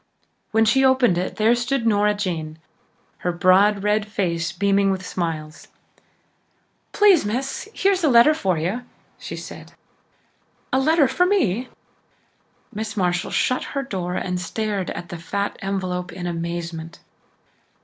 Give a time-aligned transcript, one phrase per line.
[0.49, 2.57] When she opened it there stood Nora Jane,
[3.19, 5.67] her broad red face beaming with smiles.
[6.91, 8.83] "Please, Miss, here's a letter for you,"
[9.19, 9.73] she said.
[10.73, 11.69] "A letter for me!"
[12.73, 16.97] Miss Marshall shut her door and stared at the fat envelope in amazement.